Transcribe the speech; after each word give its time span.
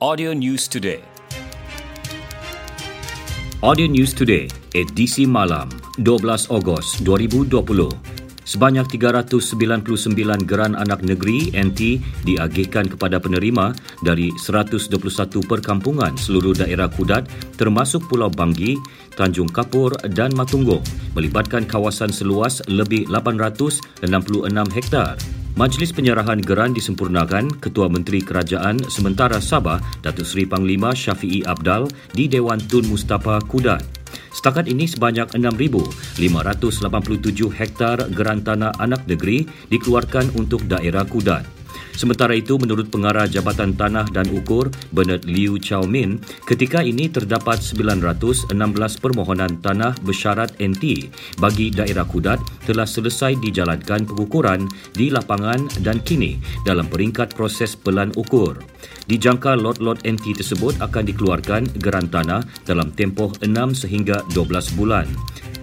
Audio 0.00 0.32
News 0.32 0.64
Today. 0.64 1.04
Audio 3.60 3.84
News 3.84 4.16
Today, 4.16 4.48
edisi 4.72 5.28
malam, 5.28 5.68
12 6.00 6.48
Ogos 6.48 7.04
2020. 7.04 7.60
Sebanyak 8.40 8.88
399 8.96 10.48
geran 10.48 10.72
anak 10.72 11.04
negeri 11.04 11.52
NT 11.52 12.00
diagihkan 12.24 12.88
kepada 12.88 13.20
penerima 13.20 13.76
dari 14.00 14.32
121 14.40 14.88
perkampungan 15.44 16.16
seluruh 16.16 16.56
daerah 16.56 16.88
Kudat 16.88 17.28
termasuk 17.60 18.08
Pulau 18.08 18.32
Banggi, 18.32 18.80
Tanjung 19.20 19.52
Kapur 19.52 19.92
dan 20.16 20.32
Matunggung 20.32 20.80
melibatkan 21.12 21.68
kawasan 21.68 22.08
seluas 22.08 22.64
lebih 22.72 23.04
866 23.12 24.00
hektar. 24.72 25.20
Majlis 25.58 25.90
penyerahan 25.90 26.38
geran 26.38 26.70
disempurnakan 26.70 27.50
Ketua 27.58 27.90
Menteri 27.90 28.22
Kerajaan 28.22 28.86
Sementara 28.86 29.42
Sabah 29.42 29.82
Datuk 29.98 30.22
Seri 30.22 30.46
Panglima 30.46 30.94
Syafiee 30.94 31.42
Abdal 31.42 31.90
di 32.14 32.30
Dewan 32.30 32.62
Tun 32.70 32.86
Mustafa 32.86 33.42
Kudat. 33.42 33.82
Setakat 34.30 34.70
ini 34.70 34.86
sebanyak 34.86 35.34
6,587 35.34 36.22
hektar 37.50 37.98
geran 38.14 38.46
tanah 38.46 38.78
anak 38.78 39.02
negeri 39.10 39.42
dikeluarkan 39.74 40.38
untuk 40.38 40.62
daerah 40.70 41.02
Kudat. 41.02 41.59
Sementara 41.94 42.32
itu, 42.36 42.56
menurut 42.56 42.88
pengarah 42.88 43.26
Jabatan 43.26 43.74
Tanah 43.74 44.08
dan 44.10 44.26
Ukur, 44.30 44.70
Bernard 44.94 45.26
Liu 45.26 45.58
Chow 45.60 45.84
Min, 45.84 46.22
ketika 46.46 46.80
ini 46.80 47.10
terdapat 47.10 47.62
916 47.62 48.50
permohonan 48.98 49.58
tanah 49.60 49.94
bersyarat 50.02 50.54
NT 50.58 51.10
bagi 51.38 51.70
daerah 51.70 52.06
Kudat 52.06 52.40
telah 52.64 52.86
selesai 52.86 53.38
dijalankan 53.38 54.06
pengukuran 54.06 54.66
di 54.94 55.10
lapangan 55.10 55.66
dan 55.82 56.00
kini 56.02 56.40
dalam 56.62 56.86
peringkat 56.88 57.34
proses 57.34 57.74
pelan 57.74 58.14
ukur. 58.16 58.58
Dijangka 59.10 59.58
lot-lot 59.58 60.00
NT 60.06 60.38
tersebut 60.38 60.78
akan 60.78 61.04
dikeluarkan 61.10 61.66
geran 61.82 62.06
tanah 62.06 62.46
dalam 62.62 62.94
tempoh 62.94 63.34
6 63.42 63.50
sehingga 63.86 64.22
12 64.32 64.78
bulan. 64.78 65.06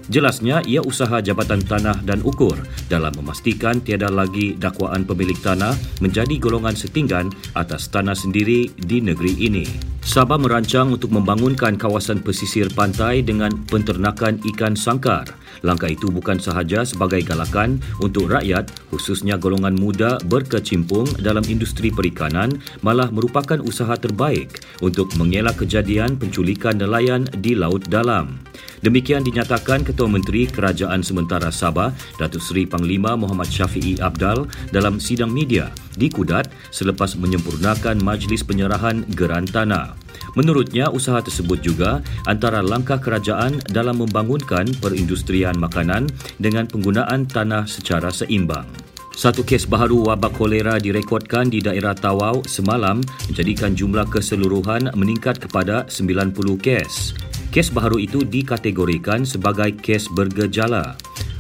Jelasnya, 0.08 0.64
ia 0.64 0.80
usaha 0.80 1.20
Jabatan 1.20 1.60
Tanah 1.60 2.00
dan 2.08 2.24
Ukur 2.24 2.56
dalam 2.88 3.12
memastikan 3.20 3.84
tiada 3.84 4.08
lagi 4.08 4.56
dakwaan 4.56 5.04
pemilik 5.04 5.36
tanah 5.44 5.76
menjadi 6.00 6.40
golongan 6.40 6.80
setinggan 6.80 7.28
atas 7.60 7.92
tanah 7.92 8.16
sendiri 8.16 8.72
di 8.80 9.04
negeri 9.04 9.36
ini. 9.36 9.68
Sabah 10.08 10.40
merancang 10.40 10.96
untuk 10.96 11.12
membangunkan 11.12 11.76
kawasan 11.76 12.24
pesisir 12.24 12.72
pantai 12.72 13.20
dengan 13.20 13.52
penternakan 13.68 14.40
ikan 14.56 14.80
sangkar. 14.80 15.28
Langkah 15.66 15.90
itu 15.90 16.10
bukan 16.14 16.38
sahaja 16.38 16.86
sebagai 16.86 17.24
galakan 17.26 17.82
untuk 18.00 18.30
rakyat, 18.30 18.70
khususnya 18.94 19.36
golongan 19.36 19.74
muda 19.74 20.22
berkecimpung 20.26 21.08
dalam 21.20 21.44
industri 21.50 21.90
perikanan, 21.90 22.62
malah 22.86 23.10
merupakan 23.10 23.58
usaha 23.64 23.94
terbaik 23.98 24.62
untuk 24.86 25.12
mengelak 25.18 25.58
kejadian 25.60 26.16
penculikan 26.16 26.78
nelayan 26.78 27.26
di 27.42 27.58
laut 27.58 27.86
dalam. 27.90 28.42
Demikian 28.86 29.26
dinyatakan 29.26 29.82
Ketua 29.82 30.06
Menteri 30.06 30.46
Kerajaan 30.46 31.02
Sementara 31.02 31.50
Sabah, 31.50 31.90
Datuk 32.22 32.46
Seri 32.46 32.70
Panglima 32.70 33.18
Muhammad 33.18 33.50
Syafiee 33.50 33.98
Abdal 33.98 34.46
dalam 34.70 35.02
sidang 35.02 35.34
media 35.34 35.74
di 35.98 36.14
Kudat 36.14 36.54
selepas 36.70 37.18
menyempurnakan 37.18 37.98
majlis 38.06 38.46
penyerahan 38.46 39.02
geran 39.18 39.50
tanah. 39.50 40.07
Menurutnya, 40.38 40.94
usaha 40.94 41.18
tersebut 41.18 41.66
juga 41.66 42.06
antara 42.30 42.62
langkah 42.62 43.02
kerajaan 43.02 43.58
dalam 43.74 44.06
membangunkan 44.06 44.70
perindustrian 44.78 45.58
makanan 45.58 46.06
dengan 46.38 46.70
penggunaan 46.70 47.26
tanah 47.26 47.66
secara 47.66 48.14
seimbang. 48.14 48.70
Satu 49.18 49.42
kes 49.42 49.66
baharu 49.66 50.14
wabak 50.14 50.38
kolera 50.38 50.78
direkodkan 50.78 51.50
di 51.50 51.58
daerah 51.58 51.98
Tawau 51.98 52.46
semalam 52.46 53.02
menjadikan 53.26 53.74
jumlah 53.74 54.06
keseluruhan 54.14 54.94
meningkat 54.94 55.42
kepada 55.42 55.90
90 55.90 56.38
kes. 56.62 57.18
Kes 57.50 57.74
baharu 57.74 57.98
itu 57.98 58.22
dikategorikan 58.22 59.26
sebagai 59.26 59.74
kes 59.74 60.06
bergejala. 60.14 60.94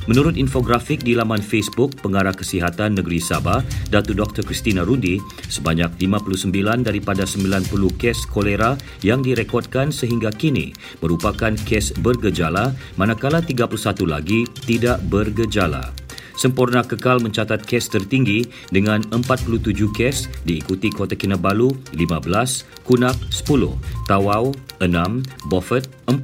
Menurut 0.08 0.39
infografik 0.39 1.04
di 1.04 1.11
laman 1.11 1.43
Facebook 1.43 1.99
Pengarah 1.99 2.31
Kesihatan 2.31 2.95
Negeri 2.95 3.20
Sabah, 3.20 3.59
Datu 3.92 4.15
Dr. 4.15 4.39
Christina 4.48 4.87
Rundi, 4.87 5.20
sebanyak 5.52 5.99
59 5.99 6.87
daripada 6.87 7.27
90 7.27 7.67
kes 7.99 8.23
kolera 8.31 8.80
yang 9.04 9.20
direkodkan 9.20 9.92
sehingga 9.92 10.31
kini 10.31 10.71
merupakan 11.04 11.52
kes 11.67 11.99
bergejala 11.99 12.71
manakala 12.95 13.43
31 13.43 13.67
lagi 14.08 14.48
tidak 14.64 15.04
bergejala. 15.11 15.92
Sempurna 16.37 16.86
Kekal 16.86 17.17
mencatat 17.20 17.65
kes 17.65 17.89
tertinggi 17.89 18.45
dengan 18.70 19.02
47 19.10 19.73
kes 19.89 20.30
diikuti 20.45 20.93
Kota 20.93 21.17
Kinabalu 21.17 21.73
15, 21.98 22.86
Kunak 22.86 23.17
10, 23.33 23.73
Tawau 24.05 24.54
6, 24.77 25.49
Beaufort 25.49 25.89
4, 26.05 26.21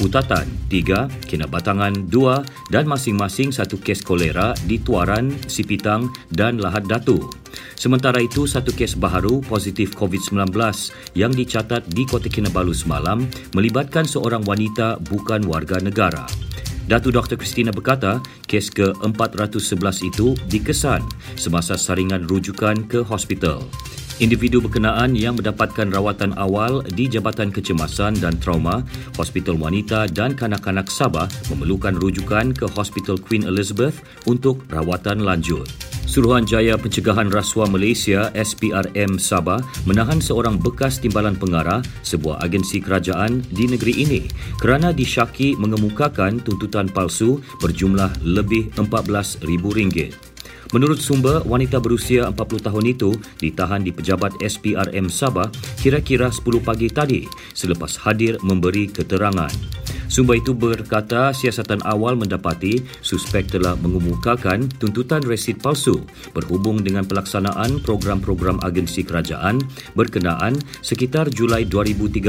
Putatan 0.00 0.48
3, 0.72 1.28
Kinabatangan 1.28 2.08
2 2.08 2.72
dan 2.72 2.88
masing-masing 2.88 3.52
satu 3.52 3.76
kes 3.76 4.00
kolera 4.00 4.56
di 4.64 4.80
Tuaran, 4.80 5.28
Sipitang 5.44 6.08
dan 6.32 6.56
Lahad 6.56 6.88
Datu. 6.88 7.20
Sementara 7.76 8.16
itu, 8.24 8.48
satu 8.48 8.72
kes 8.72 8.96
baharu 8.96 9.44
positif 9.44 9.92
COVID-19 9.92 10.56
yang 11.12 11.36
dicatat 11.36 11.84
di 11.92 12.08
Kota 12.08 12.32
Kinabalu 12.32 12.72
semalam 12.72 13.28
melibatkan 13.52 14.08
seorang 14.08 14.40
wanita 14.48 14.96
bukan 15.04 15.44
warga 15.44 15.76
negara. 15.84 16.24
Datu 16.88 17.12
Dr. 17.12 17.36
Christina 17.36 17.68
berkata, 17.68 18.24
kes 18.48 18.72
ke-411 18.72 19.96
itu 20.08 20.32
dikesan 20.48 21.04
semasa 21.36 21.76
saringan 21.76 22.24
rujukan 22.24 22.88
ke 22.88 23.04
hospital. 23.04 23.68
Individu 24.20 24.60
berkenaan 24.60 25.16
yang 25.16 25.40
mendapatkan 25.40 25.88
rawatan 25.88 26.36
awal 26.36 26.84
di 26.84 27.08
Jabatan 27.08 27.48
Kecemasan 27.48 28.20
dan 28.20 28.36
Trauma, 28.36 28.84
Hospital 29.16 29.56
Wanita 29.56 30.12
dan 30.12 30.36
Kanak-Kanak 30.36 30.92
Sabah 30.92 31.24
memerlukan 31.48 31.96
rujukan 31.96 32.52
ke 32.52 32.68
Hospital 32.76 33.16
Queen 33.16 33.48
Elizabeth 33.48 34.04
untuk 34.28 34.68
rawatan 34.68 35.24
lanjut. 35.24 35.64
Suruhanjaya 36.04 36.76
Pencegahan 36.76 37.32
Rasuah 37.32 37.70
Malaysia 37.72 38.28
SPRM 38.36 39.16
Sabah 39.16 39.62
menahan 39.88 40.20
seorang 40.20 40.60
bekas 40.60 41.00
timbalan 41.00 41.38
pengarah 41.38 41.80
sebuah 42.04 42.44
agensi 42.44 42.76
kerajaan 42.82 43.40
di 43.48 43.72
negeri 43.72 44.04
ini 44.04 44.20
kerana 44.60 44.92
disyaki 44.92 45.56
mengemukakan 45.56 46.44
tuntutan 46.44 46.92
palsu 46.92 47.40
berjumlah 47.64 48.20
lebih 48.20 48.68
RM14,000. 48.76 50.29
Menurut 50.70 51.02
sumber, 51.02 51.42
wanita 51.42 51.82
berusia 51.82 52.30
40 52.30 52.66
tahun 52.70 52.84
itu 52.86 53.10
ditahan 53.42 53.82
di 53.82 53.90
pejabat 53.90 54.38
SPRM 54.38 55.10
Sabah 55.10 55.50
kira-kira 55.82 56.30
10 56.30 56.62
pagi 56.62 56.86
tadi 56.86 57.26
selepas 57.50 57.98
hadir 58.06 58.38
memberi 58.46 58.86
keterangan. 58.86 59.50
Sumber 60.10 60.42
itu 60.42 60.50
berkata 60.54 61.30
siasatan 61.30 61.86
awal 61.86 62.18
mendapati 62.18 62.82
suspek 62.98 63.46
telah 63.46 63.78
mengemukakan 63.78 64.66
tuntutan 64.82 65.22
resit 65.22 65.62
palsu 65.62 66.02
berhubung 66.34 66.82
dengan 66.82 67.06
pelaksanaan 67.06 67.78
program-program 67.86 68.58
agensi 68.66 69.06
kerajaan 69.06 69.62
berkenaan 69.94 70.58
sekitar 70.82 71.30
Julai 71.30 71.62
2013 71.66 72.26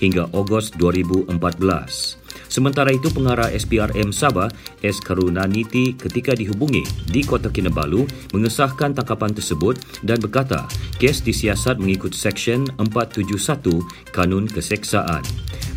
hingga 0.00 0.24
Ogos 0.32 0.72
2014. 0.80 2.21
Sementara 2.52 2.92
itu, 2.92 3.08
pengarah 3.08 3.48
SPRM 3.48 4.12
Sabah, 4.12 4.52
S. 4.84 5.00
Karunaniti 5.00 5.96
ketika 5.96 6.36
dihubungi 6.36 6.84
di 7.08 7.24
Kota 7.24 7.48
Kinabalu 7.48 8.04
mengesahkan 8.36 8.92
tangkapan 8.92 9.32
tersebut 9.32 9.80
dan 10.04 10.20
berkata 10.20 10.68
kes 11.00 11.24
disiasat 11.24 11.80
mengikut 11.80 12.12
Seksyen 12.12 12.68
471 12.76 13.80
Kanun 14.12 14.44
Keseksaan. 14.44 15.24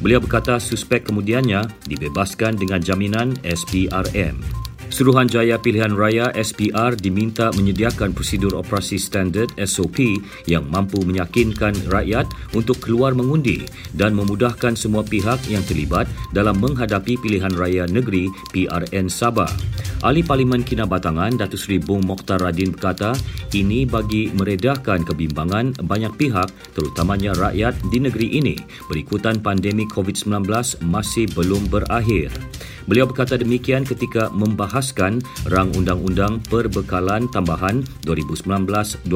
Beliau 0.03 0.19
berkata 0.19 0.59
suspek 0.59 1.07
kemudiannya 1.07 1.63
dibebaskan 1.87 2.59
dengan 2.59 2.83
jaminan 2.83 3.39
SPRM. 3.47 4.64
Suruhanjaya 4.93 5.57
Pilihan 5.57 5.97
Raya 5.97 6.29
SPR 6.37 6.93
diminta 6.93 7.49
menyediakan 7.57 8.13
prosedur 8.13 8.53
operasi 8.53 9.01
standard 9.01 9.49
SOP 9.65 9.97
yang 10.45 10.69
mampu 10.69 11.01
meyakinkan 11.01 11.73
rakyat 11.89 12.29
untuk 12.53 12.77
keluar 12.79 13.17
mengundi 13.17 13.65
dan 13.97 14.13
memudahkan 14.13 14.77
semua 14.77 15.01
pihak 15.01 15.41
yang 15.49 15.65
terlibat 15.65 16.05
dalam 16.31 16.61
menghadapi 16.61 17.17
pilihan 17.17 17.51
raya 17.57 17.89
negeri 17.89 18.29
PRN 18.53 19.09
Sabah. 19.09 19.49
Ahli 20.05 20.21
Parlimen 20.21 20.61
Kinabatangan 20.61 21.41
Datuk 21.41 21.57
Seri 21.57 21.81
Bung 21.81 22.05
Mokhtar 22.05 22.37
Radin 22.37 22.69
berkata 22.69 23.17
ini 23.57 23.89
bagi 23.89 24.29
meredahkan 24.37 25.01
kebimbangan 25.01 25.81
banyak 25.81 26.13
pihak 26.13 26.51
terutamanya 26.77 27.33
rakyat 27.33 27.73
di 27.89 27.97
negeri 28.03 28.37
ini 28.37 28.55
berikutan 28.85 29.41
pandemik 29.41 29.89
COVID-19 29.89 30.45
masih 30.85 31.25
belum 31.33 31.73
berakhir. 31.73 32.29
Beliau 32.85 33.09
berkata 33.09 33.33
demikian 33.33 33.81
ketika 33.81 34.29
membahaskan 34.75 35.23
rang 35.47 35.71
undang-undang 35.71 36.43
perbekalan 36.51 37.31
tambahan 37.31 37.79
2019-2020 38.03 39.07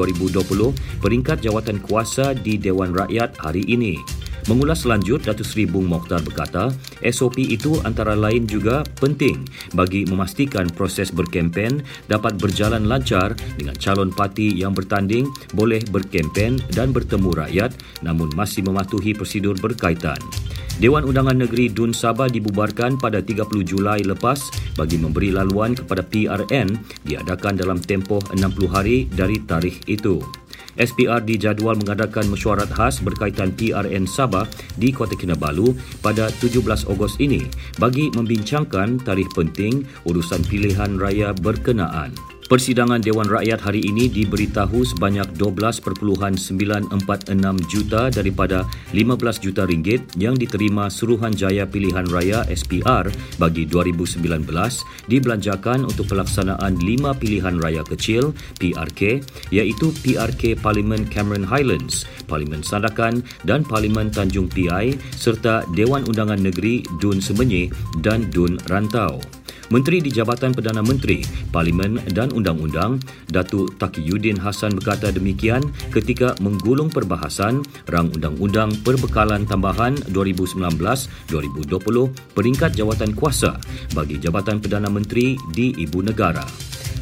peringkat 1.04 1.44
jawatan 1.44 1.76
kuasa 1.84 2.32
di 2.32 2.56
Dewan 2.56 2.96
Rakyat 2.96 3.36
hari 3.36 3.68
ini. 3.68 4.00
Mengulas 4.50 4.82
lanjut, 4.82 5.22
Datuk 5.22 5.46
Seri 5.46 5.62
Bung 5.62 5.86
Mokhtar 5.86 6.26
berkata, 6.26 6.74
SOP 7.06 7.38
itu 7.38 7.78
antara 7.86 8.18
lain 8.18 8.50
juga 8.50 8.82
penting 8.98 9.46
bagi 9.78 10.02
memastikan 10.10 10.66
proses 10.66 11.14
berkempen 11.14 11.86
dapat 12.10 12.34
berjalan 12.34 12.82
lancar 12.90 13.38
dengan 13.54 13.78
calon 13.78 14.10
parti 14.10 14.50
yang 14.50 14.74
bertanding 14.74 15.30
boleh 15.54 15.78
berkempen 15.94 16.58
dan 16.74 16.90
bertemu 16.90 17.30
rakyat 17.30 17.78
namun 18.02 18.26
masih 18.34 18.66
mematuhi 18.66 19.14
prosedur 19.14 19.54
berkaitan. 19.54 20.18
Dewan 20.82 21.06
Undangan 21.06 21.38
Negeri 21.38 21.70
Dun 21.70 21.94
Sabah 21.94 22.26
dibubarkan 22.26 22.98
pada 22.98 23.22
30 23.22 23.46
Julai 23.62 24.02
lepas 24.02 24.50
bagi 24.74 24.98
memberi 24.98 25.30
laluan 25.30 25.78
kepada 25.78 26.02
PRN 26.02 26.74
diadakan 27.06 27.54
dalam 27.54 27.78
tempoh 27.78 28.24
60 28.34 28.66
hari 28.66 29.06
dari 29.14 29.38
tarikh 29.46 29.78
itu. 29.86 30.39
SPR 30.80 31.20
dijadual 31.20 31.76
mengadakan 31.76 32.24
mesyuarat 32.32 32.72
khas 32.72 33.04
berkaitan 33.04 33.52
PRN 33.52 34.08
Sabah 34.08 34.48
di 34.80 34.88
Kota 34.88 35.12
Kinabalu 35.12 35.76
pada 36.00 36.32
17 36.40 36.88
Ogos 36.88 37.20
ini 37.20 37.44
bagi 37.76 38.08
membincangkan 38.16 39.04
tarikh 39.04 39.28
penting 39.36 39.84
urusan 40.08 40.40
pilihan 40.48 40.96
raya 40.96 41.36
berkenaan. 41.36 42.29
Persidangan 42.50 42.98
Dewan 42.98 43.30
Rakyat 43.30 43.62
hari 43.62 43.78
ini 43.78 44.10
diberitahu 44.10 44.82
sebanyak 44.82 45.38
12.946 45.38 46.50
juta 47.70 48.10
daripada 48.10 48.66
15 48.90 49.38
juta 49.38 49.62
ringgit 49.70 50.02
yang 50.18 50.34
diterima 50.34 50.90
Suruhanjaya 50.90 51.70
Pilihan 51.70 52.10
Raya 52.10 52.42
SPR 52.50 53.06
bagi 53.38 53.70
2019 53.70 54.50
dibelanjakan 55.06 55.86
untuk 55.86 56.10
pelaksanaan 56.10 56.74
lima 56.82 57.14
pilihan 57.14 57.54
raya 57.54 57.86
kecil 57.86 58.34
PRK 58.58 59.22
iaitu 59.54 59.94
PRK 60.02 60.58
Parlimen 60.58 61.06
Cameron 61.06 61.46
Highlands, 61.46 62.02
Parlimen 62.26 62.66
Sandakan 62.66 63.22
dan 63.46 63.62
Parlimen 63.62 64.10
Tanjung 64.10 64.50
Piai 64.50 64.98
serta 65.14 65.62
Dewan 65.78 66.02
Undangan 66.02 66.42
Negeri 66.42 66.82
Dun 66.98 67.22
Semenyih 67.22 67.70
dan 68.02 68.26
Dun 68.34 68.58
Rantau. 68.66 69.39
Menteri 69.70 70.02
di 70.02 70.10
Jabatan 70.10 70.50
Perdana 70.50 70.82
Menteri, 70.82 71.22
Parlimen 71.54 72.02
dan 72.10 72.34
Undang-Undang, 72.34 72.98
Datuk 73.30 73.78
Takiyuddin 73.78 74.34
Hassan 74.42 74.74
berkata 74.74 75.14
demikian 75.14 75.62
ketika 75.94 76.34
menggulung 76.42 76.90
perbahasan 76.90 77.62
Rang 77.86 78.10
Undang-Undang 78.10 78.82
Perbekalan 78.82 79.46
Tambahan 79.46 79.94
2019-2020 80.10 81.70
peringkat 82.34 82.74
jawatan 82.74 83.14
kuasa 83.14 83.62
bagi 83.94 84.18
Jabatan 84.18 84.58
Perdana 84.58 84.90
Menteri 84.90 85.38
di 85.54 85.70
Ibu 85.78 86.02
Negara. 86.02 86.42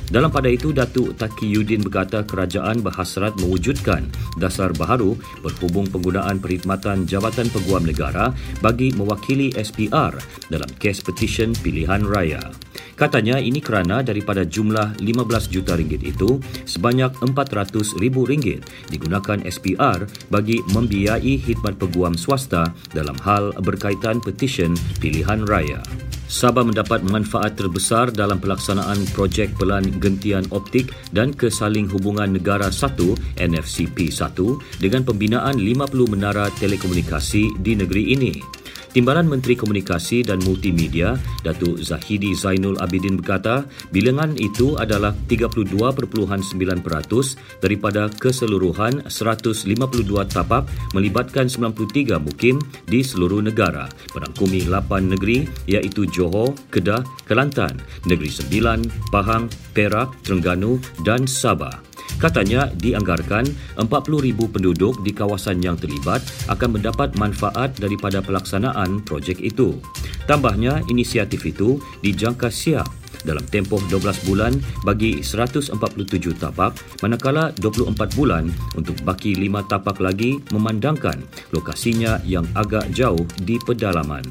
Dalam 0.09 0.33
pada 0.33 0.49
itu, 0.49 0.73
Datuk 0.73 1.21
Taki 1.21 1.45
Yudin 1.53 1.85
berkata 1.85 2.25
kerajaan 2.25 2.81
berhasrat 2.81 3.37
mewujudkan 3.37 4.09
dasar 4.41 4.73
baharu 4.73 5.13
berhubung 5.45 5.85
penggunaan 5.85 6.41
perkhidmatan 6.41 7.05
Jabatan 7.05 7.53
Peguam 7.53 7.85
Negara 7.85 8.33
bagi 8.65 8.89
mewakili 8.97 9.53
SPR 9.53 10.17
dalam 10.49 10.71
kes 10.81 11.05
petisyen 11.05 11.53
pilihan 11.61 12.09
raya. 12.09 12.41
Katanya 12.97 13.37
ini 13.39 13.61
kerana 13.61 14.01
daripada 14.01 14.43
jumlah 14.49 14.99
15 14.99 15.53
juta 15.53 15.77
ringgit 15.77 16.03
itu, 16.03 16.41
sebanyak 16.65 17.13
400 17.23 18.01
ribu 18.01 18.25
ringgit 18.25 18.65
digunakan 18.89 19.39
SPR 19.45 20.09
bagi 20.33 20.65
membiayai 20.73 21.37
khidmat 21.39 21.77
peguam 21.77 22.17
swasta 22.17 22.73
dalam 22.97 23.15
hal 23.23 23.53
berkaitan 23.61 24.25
petisyen 24.25 24.73
pilihan 24.99 25.45
raya. 25.47 25.79
Sabah 26.29 26.61
mendapat 26.61 27.01
manfaat 27.09 27.57
terbesar 27.57 28.13
dalam 28.13 28.37
pelaksanaan 28.37 29.01
projek 29.17 29.57
pelan 29.57 29.89
gentian 29.97 30.45
optik 30.53 30.93
dan 31.09 31.33
kesaling 31.33 31.89
hubungan 31.89 32.37
negara 32.37 32.69
1 32.69 33.01
NFCP 33.41 34.13
1 34.13 34.37
dengan 34.77 35.09
pembinaan 35.09 35.57
50 35.57 35.89
menara 36.13 36.53
telekomunikasi 36.61 37.57
di 37.65 37.73
negeri 37.81 38.13
ini. 38.13 38.58
Timbalan 38.99 39.31
Menteri 39.31 39.55
Komunikasi 39.55 40.27
dan 40.27 40.43
Multimedia, 40.43 41.15
Datuk 41.47 41.79
Zahidi 41.79 42.35
Zainul 42.35 42.83
Abidin 42.83 43.15
berkata, 43.15 43.63
bilangan 43.95 44.35
itu 44.35 44.75
adalah 44.75 45.15
32.9% 45.31 46.11
daripada 47.63 48.11
keseluruhan 48.11 49.07
152 49.07 49.71
tapak 50.27 50.67
melibatkan 50.99 51.47
93 51.47 52.19
mukim 52.19 52.59
di 52.91 53.07
seluruh 53.07 53.39
negara, 53.39 53.87
merangkumi 54.19 54.67
8 54.67 55.15
negeri 55.15 55.47
iaitu 55.71 56.03
Johor, 56.11 56.59
Kedah, 56.75 57.07
Kelantan, 57.23 57.79
Negeri 58.03 58.35
Sembilan, 58.35 58.83
Pahang, 59.15 59.47
Perak, 59.79 60.11
Terengganu 60.27 60.83
dan 61.07 61.23
Sabah. 61.31 61.88
Katanya 62.17 62.73
dianggarkan 62.73 63.45
40,000 63.77 64.49
penduduk 64.49 65.05
di 65.05 65.13
kawasan 65.13 65.61
yang 65.61 65.77
terlibat 65.77 66.25
akan 66.49 66.81
mendapat 66.81 67.13
manfaat 67.21 67.77
daripada 67.77 68.25
pelaksanaan 68.25 69.05
projek 69.05 69.45
itu. 69.45 69.77
Tambahnya, 70.25 70.81
inisiatif 70.89 71.45
itu 71.45 71.77
dijangka 72.01 72.49
siap 72.49 72.89
dalam 73.27 73.43
tempoh 73.51 73.83
12 73.91 74.29
bulan 74.29 74.53
bagi 74.87 75.23
147 75.25 75.75
tapak 76.39 76.77
manakala 77.03 77.51
24 77.59 78.19
bulan 78.19 78.51
untuk 78.79 78.95
baki 79.03 79.35
5 79.35 79.71
tapak 79.71 79.99
lagi 79.99 80.39
memandangkan 80.55 81.19
lokasinya 81.51 82.23
yang 82.23 82.47
agak 82.55 82.87
jauh 82.95 83.25
di 83.43 83.59
pedalaman. 83.63 84.23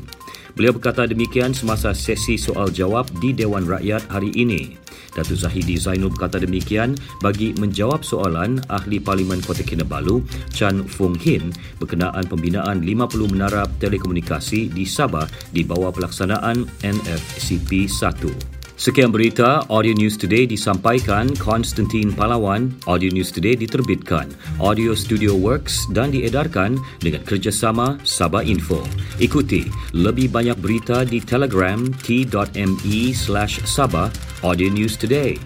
Beliau 0.58 0.74
berkata 0.74 1.06
demikian 1.06 1.54
semasa 1.54 1.94
sesi 1.94 2.34
soal 2.34 2.74
jawab 2.74 3.06
di 3.22 3.30
Dewan 3.30 3.70
Rakyat 3.70 4.10
hari 4.10 4.34
ini. 4.34 4.87
Datuk 5.18 5.42
Zahidi 5.42 5.82
Zainul 5.82 6.14
berkata 6.14 6.38
demikian 6.38 6.94
bagi 7.26 7.58
menjawab 7.58 8.06
soalan 8.06 8.62
Ahli 8.70 9.02
Parlimen 9.02 9.42
Kota 9.42 9.66
Kinabalu 9.66 10.22
Chan 10.54 10.86
Fung 10.86 11.18
Hin 11.18 11.50
berkenaan 11.82 12.30
pembinaan 12.30 12.86
50 12.86 13.34
menara 13.34 13.66
telekomunikasi 13.82 14.70
di 14.70 14.86
Sabah 14.86 15.26
di 15.50 15.66
bawah 15.66 15.90
pelaksanaan 15.90 16.70
NFCP 16.86 17.90
1. 17.90 18.57
Sekian 18.78 19.10
berita 19.10 19.66
Audio 19.74 19.98
News 19.98 20.22
Today 20.22 20.46
disampaikan 20.46 21.34
Konstantin 21.42 22.14
Palawan. 22.14 22.70
Audio 22.86 23.10
News 23.10 23.34
Today 23.34 23.58
diterbitkan 23.58 24.30
Audio 24.62 24.94
Studio 24.94 25.34
Works 25.34 25.90
dan 25.98 26.14
diedarkan 26.14 26.78
dengan 27.02 27.26
kerjasama 27.26 27.98
Sabah 28.06 28.46
Info. 28.46 28.86
Ikuti 29.18 29.66
lebih 29.98 30.30
banyak 30.30 30.62
berita 30.62 31.02
di 31.10 31.18
Telegram 31.18 31.90
t.me 32.06 33.18
slash 33.18 33.66
Sabah 33.66 34.14
Audio 34.46 34.70
News 34.70 34.94
Today. 34.94 35.42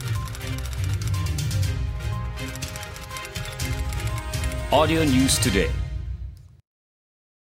Audio 4.76 5.08
News 5.08 5.40
Today 5.40 5.81